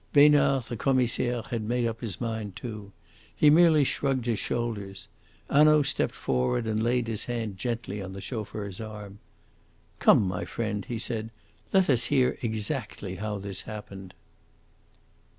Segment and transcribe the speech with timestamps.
[0.13, 2.91] Besnard, the Commissaire, had made up his mind, too.
[3.35, 5.07] He merely shrugged his shoulders.
[5.47, 9.19] Hanaud stepped forward and laid his hand gently on the chauffeur's arm.
[9.99, 11.29] "Come, my friend," he said,
[11.71, 14.15] "let us hear exactly how this happened!"